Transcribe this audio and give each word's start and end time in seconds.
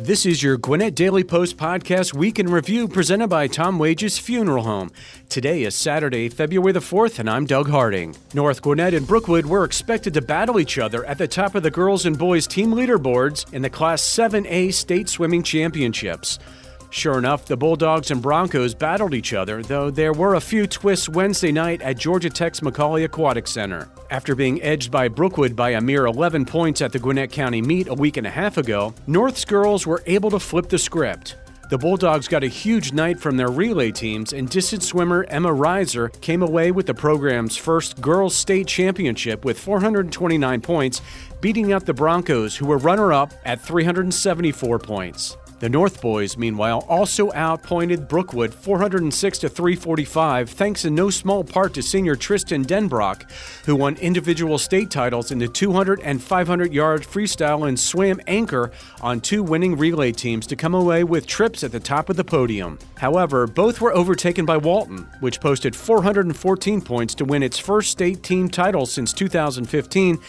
This 0.00 0.24
is 0.24 0.44
your 0.44 0.56
Gwinnett 0.58 0.94
Daily 0.94 1.24
Post 1.24 1.56
Podcast 1.56 2.14
Week 2.14 2.38
in 2.38 2.48
Review 2.48 2.86
presented 2.86 3.26
by 3.26 3.48
Tom 3.48 3.80
Wages 3.80 4.16
Funeral 4.16 4.62
Home. 4.62 4.92
Today 5.28 5.64
is 5.64 5.74
Saturday, 5.74 6.28
February 6.28 6.70
the 6.70 6.78
4th, 6.78 7.18
and 7.18 7.28
I'm 7.28 7.46
Doug 7.46 7.68
Harding. 7.68 8.14
North 8.32 8.62
Gwinnett 8.62 8.94
and 8.94 9.08
Brookwood 9.08 9.44
were 9.44 9.64
expected 9.64 10.14
to 10.14 10.22
battle 10.22 10.60
each 10.60 10.78
other 10.78 11.04
at 11.04 11.18
the 11.18 11.26
top 11.26 11.56
of 11.56 11.64
the 11.64 11.72
girls 11.72 12.06
and 12.06 12.16
boys 12.16 12.46
team 12.46 12.70
leaderboards 12.70 13.52
in 13.52 13.62
the 13.62 13.70
Class 13.70 14.00
7A 14.00 14.72
State 14.72 15.08
Swimming 15.08 15.42
Championships. 15.42 16.38
Sure 16.90 17.18
enough, 17.18 17.44
the 17.44 17.56
Bulldogs 17.56 18.10
and 18.10 18.22
Broncos 18.22 18.74
battled 18.74 19.12
each 19.12 19.34
other, 19.34 19.62
though 19.62 19.90
there 19.90 20.14
were 20.14 20.36
a 20.36 20.40
few 20.40 20.66
twists 20.66 21.08
Wednesday 21.08 21.52
night 21.52 21.82
at 21.82 21.98
Georgia 21.98 22.30
Tech's 22.30 22.60
McAuley 22.60 23.04
Aquatic 23.04 23.46
Center. 23.46 23.90
After 24.10 24.34
being 24.34 24.62
edged 24.62 24.90
by 24.90 25.08
Brookwood 25.08 25.54
by 25.54 25.70
a 25.70 25.82
mere 25.82 26.06
11 26.06 26.46
points 26.46 26.80
at 26.80 26.92
the 26.92 26.98
Gwinnett 26.98 27.30
County 27.30 27.60
meet 27.60 27.88
a 27.88 27.94
week 27.94 28.16
and 28.16 28.26
a 28.26 28.30
half 28.30 28.56
ago, 28.56 28.94
North's 29.06 29.44
girls 29.44 29.86
were 29.86 30.02
able 30.06 30.30
to 30.30 30.40
flip 30.40 30.70
the 30.70 30.78
script. 30.78 31.36
The 31.68 31.76
Bulldogs 31.76 32.28
got 32.28 32.42
a 32.42 32.48
huge 32.48 32.94
night 32.94 33.20
from 33.20 33.36
their 33.36 33.50
relay 33.50 33.92
teams, 33.92 34.32
and 34.32 34.48
distance 34.48 34.88
swimmer 34.88 35.26
Emma 35.28 35.50
Reiser 35.50 36.18
came 36.22 36.42
away 36.42 36.70
with 36.70 36.86
the 36.86 36.94
program's 36.94 37.58
first 37.58 38.00
girls' 38.00 38.34
state 38.34 38.66
championship 38.66 39.44
with 39.44 39.60
429 39.60 40.62
points, 40.62 41.02
beating 41.42 41.74
out 41.74 41.84
the 41.84 41.92
Broncos, 41.92 42.56
who 42.56 42.64
were 42.64 42.78
runner 42.78 43.12
up 43.12 43.34
at 43.44 43.60
374 43.60 44.78
points. 44.78 45.36
The 45.60 45.68
North 45.68 46.00
Boys, 46.00 46.36
meanwhile, 46.36 46.86
also 46.88 47.32
outpointed 47.32 48.06
Brookwood 48.06 48.54
406 48.54 49.38
to 49.38 49.48
345, 49.48 50.50
thanks 50.50 50.84
in 50.84 50.94
no 50.94 51.10
small 51.10 51.42
part 51.42 51.74
to 51.74 51.82
senior 51.82 52.14
Tristan 52.14 52.64
Denbrock, 52.64 53.28
who 53.64 53.74
won 53.74 53.96
individual 53.96 54.58
state 54.58 54.88
titles 54.88 55.32
in 55.32 55.38
the 55.40 55.48
200 55.48 56.00
and 56.02 56.22
500 56.22 56.72
yard 56.72 57.02
freestyle 57.02 57.66
and 57.66 57.78
swam 57.78 58.20
anchor 58.28 58.70
on 59.00 59.20
two 59.20 59.42
winning 59.42 59.76
relay 59.76 60.12
teams 60.12 60.46
to 60.46 60.54
come 60.54 60.74
away 60.74 61.02
with 61.02 61.26
trips 61.26 61.64
at 61.64 61.72
the 61.72 61.80
top 61.80 62.08
of 62.08 62.16
the 62.16 62.22
podium. 62.22 62.78
However, 62.96 63.48
both 63.48 63.80
were 63.80 63.92
overtaken 63.92 64.46
by 64.46 64.58
Walton, 64.58 65.08
which 65.18 65.40
posted 65.40 65.74
414 65.74 66.80
points 66.82 67.16
to 67.16 67.24
win 67.24 67.42
its 67.42 67.58
first 67.58 67.90
state 67.90 68.22
team 68.22 68.48
title 68.48 68.86
since 68.86 69.12
2015 69.12 70.20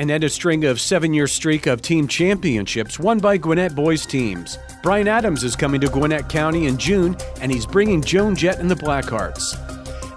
and 0.00 0.10
end 0.10 0.24
a 0.24 0.30
string 0.30 0.64
of 0.64 0.80
seven 0.80 1.12
year 1.12 1.26
streak 1.26 1.66
of 1.66 1.82
team 1.82 2.08
championships 2.08 2.98
won 2.98 3.18
by 3.18 3.36
Gwinnett 3.36 3.74
boys 3.74 4.06
teams. 4.06 4.58
Bryan 4.82 5.06
Adams 5.06 5.44
is 5.44 5.54
coming 5.54 5.78
to 5.82 5.88
Gwinnett 5.88 6.26
County 6.26 6.68
in 6.68 6.78
June, 6.78 7.14
and 7.42 7.52
he's 7.52 7.66
bringing 7.66 8.00
Joan 8.00 8.34
Jett 8.34 8.60
and 8.60 8.70
the 8.70 8.74
Blackhearts. 8.74 9.54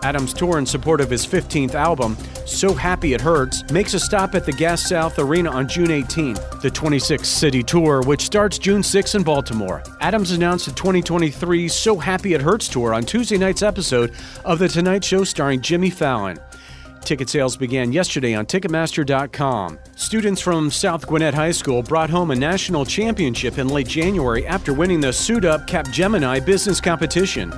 Adams' 0.02 0.34
tour 0.34 0.58
in 0.58 0.66
support 0.66 1.02
of 1.02 1.10
his 1.10 1.26
15th 1.26 1.76
album, 1.76 2.16
So 2.46 2.74
Happy 2.74 3.14
It 3.14 3.20
Hurts, 3.20 3.70
makes 3.72 3.94
a 3.94 4.00
stop 4.00 4.36
at 4.36 4.46
the 4.46 4.54
Gas 4.54 4.88
South 4.88 5.20
Arena 5.20 5.52
on 5.52 5.68
June 5.68 5.88
18th. 5.88 6.62
The 6.62 6.72
26 6.72 7.28
city 7.28 7.62
tour, 7.62 8.02
which 8.04 8.22
starts 8.22 8.58
June 8.58 8.84
6 8.84 9.16
in 9.16 9.24
Baltimore. 9.24 9.84
Adams 10.00 10.32
announced 10.32 10.66
the 10.66 10.72
2023 10.72 11.68
So 11.68 11.98
Happy 11.98 12.34
It 12.34 12.42
Hurts 12.42 12.70
tour 12.70 12.94
on 12.94 13.04
Tuesday 13.04 13.38
night's 13.38 13.62
episode 13.62 14.14
of 14.46 14.60
The 14.60 14.70
Tonight 14.70 15.04
Show 15.04 15.26
starring 15.26 15.62
Jimmy 15.62 15.90
Fallon. 15.90 16.40
Ticket 17.04 17.30
sales 17.30 17.58
began 17.58 17.92
yesterday 17.92 18.34
on 18.34 18.46
Ticketmaster.com. 18.46 19.80
Students 19.96 20.42
from 20.42 20.72
South 20.72 21.06
Gwinnett 21.06 21.34
High 21.34 21.52
School 21.52 21.84
brought 21.84 22.10
home 22.10 22.32
a 22.32 22.36
national 22.36 22.86
championship 22.86 23.58
in 23.58 23.68
late 23.68 23.88
January 23.88 24.46
after 24.48 24.74
winning 24.74 25.02
the 25.02 25.12
Suit 25.12 25.46
Up 25.46 25.68
Capgemini 25.68 26.46
business 26.46 26.80
competition. 26.82 27.50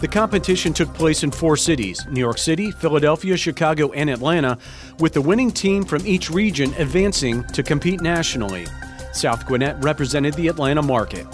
The 0.00 0.08
competition 0.08 0.72
took 0.72 0.92
place 0.94 1.22
in 1.22 1.30
four 1.30 1.56
cities 1.56 2.06
New 2.08 2.20
York 2.20 2.38
City, 2.38 2.70
Philadelphia, 2.70 3.36
Chicago, 3.36 3.92
and 3.92 4.08
Atlanta, 4.08 4.56
with 4.98 5.12
the 5.12 5.20
winning 5.20 5.50
team 5.50 5.84
from 5.84 6.06
each 6.06 6.30
region 6.30 6.72
advancing 6.74 7.44
to 7.48 7.62
compete 7.62 8.00
nationally. 8.00 8.66
South 9.12 9.46
Gwinnett 9.46 9.76
represented 9.82 10.34
the 10.34 10.48
Atlanta 10.48 10.82
market. 10.82 11.26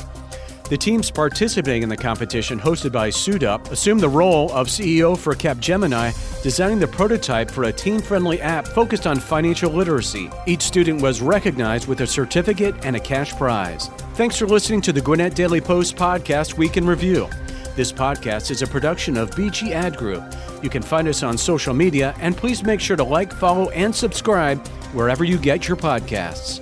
The 0.69 0.77
teams 0.77 1.13
participating 1.13 1.85
in 1.85 1.89
the 1.89 1.97
competition, 1.97 2.59
hosted 2.59 2.91
by 2.91 3.09
Suit 3.11 3.45
Up, 3.45 3.71
assumed 3.71 4.01
the 4.01 4.09
role 4.09 4.51
of 4.51 4.67
CEO 4.67 5.17
for 5.17 5.33
Capgemini, 5.33 6.13
designing 6.43 6.81
the 6.81 6.89
prototype 6.89 7.53
for 7.53 7.65
a 7.65 7.73
teen 7.73 8.01
friendly 8.01 8.41
app 8.41 8.67
focused 8.67 9.07
on 9.07 9.21
financial 9.21 9.71
literacy. 9.71 10.29
Each 10.45 10.63
student 10.63 11.01
was 11.01 11.23
recognized 11.23 11.87
with 11.87 12.01
a 12.01 12.07
certificate 12.07 12.75
and 12.85 12.97
a 12.97 13.01
cash 13.01 13.33
prize. 13.37 13.87
Thanks 14.15 14.39
for 14.39 14.47
listening 14.47 14.81
to 14.83 14.93
the 14.93 15.01
Gwinnett 15.01 15.37
Daily 15.37 15.61
Post 15.61 15.95
podcast 15.95 16.59
Week 16.59 16.77
in 16.77 16.85
Review. 16.85 17.29
This 17.77 17.93
podcast 17.93 18.51
is 18.51 18.63
a 18.63 18.67
production 18.67 19.17
of 19.17 19.31
BG 19.31 19.71
Ad 19.71 19.97
Group. 19.97 20.25
You 20.65 20.71
can 20.71 20.83
find 20.83 21.07
us 21.07 21.23
on 21.23 21.39
social 21.39 21.75
media, 21.75 22.13
and 22.19 22.37
please 22.37 22.65
make 22.65 22.81
sure 22.81 22.97
to 22.97 23.05
like, 23.05 23.33
follow, 23.33 23.69
and 23.71 23.95
subscribe 23.95 24.67
wherever 24.95 25.23
you 25.23 25.39
get 25.39 25.69
your 25.69 25.77
podcasts. 25.77 26.61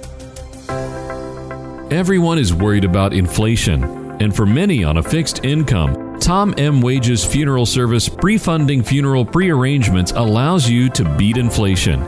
Everyone 1.95 2.41
is 2.41 2.53
worried 2.53 2.83
about 2.83 3.13
inflation, 3.13 3.85
and 4.21 4.35
for 4.35 4.45
many 4.45 4.83
on 4.83 4.97
a 4.97 5.03
fixed 5.03 5.45
income, 5.45 6.19
Tom 6.19 6.53
M. 6.59 6.81
Wages 6.81 7.25
Funeral 7.25 7.67
Service 7.67 8.09
pre-funding 8.09 8.83
funeral 8.83 9.25
prearrangements 9.25 10.11
allows 10.11 10.69
you 10.69 10.91
to 10.91 11.05
beat 11.17 11.37
inflation. 11.37 12.01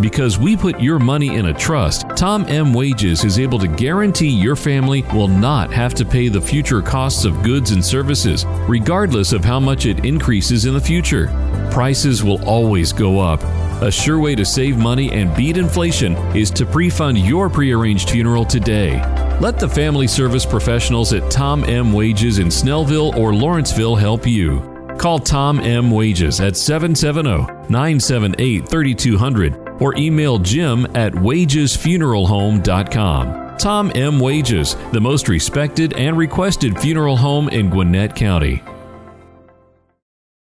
Because 0.00 0.38
we 0.38 0.56
put 0.56 0.80
your 0.80 0.98
money 0.98 1.36
in 1.36 1.44
a 1.44 1.52
trust, 1.52 2.06
Tom 2.16 2.46
M. 2.48 2.72
Wages 2.72 3.22
is 3.22 3.38
able 3.38 3.58
to 3.58 3.68
guarantee 3.68 4.30
your 4.30 4.56
family 4.56 5.02
will 5.12 5.28
not 5.28 5.70
have 5.70 5.92
to 5.96 6.06
pay 6.06 6.28
the 6.28 6.40
future 6.40 6.80
costs 6.80 7.26
of 7.26 7.42
goods 7.42 7.70
and 7.70 7.84
services, 7.84 8.46
regardless 8.66 9.34
of 9.34 9.44
how 9.44 9.60
much 9.60 9.84
it 9.84 10.06
increases 10.06 10.64
in 10.64 10.72
the 10.72 10.80
future. 10.80 11.26
Prices 11.70 12.24
will 12.24 12.42
always 12.48 12.94
go 12.94 13.20
up. 13.20 13.42
A 13.82 13.90
sure 13.92 14.20
way 14.20 14.34
to 14.36 14.44
save 14.46 14.78
money 14.78 15.12
and 15.12 15.36
beat 15.36 15.58
inflation 15.58 16.16
is 16.34 16.50
to 16.52 16.64
pre 16.64 16.88
fund 16.88 17.18
your 17.18 17.50
prearranged 17.50 18.08
funeral 18.08 18.46
today. 18.46 19.02
Let 19.40 19.58
the 19.58 19.68
family 19.68 20.06
service 20.06 20.46
professionals 20.46 21.12
at 21.12 21.28
Tom 21.30 21.64
M. 21.64 21.92
Wages 21.92 22.38
in 22.38 22.46
Snellville 22.48 23.14
or 23.16 23.34
Lawrenceville 23.34 23.96
help 23.96 24.26
you. 24.26 24.60
Call 24.96 25.18
Tom 25.18 25.60
M. 25.60 25.90
Wages 25.90 26.40
at 26.40 26.56
770 26.56 27.68
978 27.68 28.66
3200 28.68 29.82
or 29.82 29.94
email 29.96 30.38
jim 30.38 30.86
at 30.94 31.12
wagesfuneralhome.com. 31.12 33.58
Tom 33.58 33.92
M. 33.94 34.20
Wages, 34.20 34.76
the 34.92 35.00
most 35.00 35.28
respected 35.28 35.94
and 35.94 36.16
requested 36.16 36.78
funeral 36.78 37.16
home 37.16 37.48
in 37.48 37.70
Gwinnett 37.70 38.14
County. 38.14 38.62